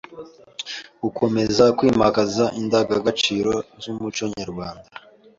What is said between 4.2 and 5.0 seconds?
nyarwanda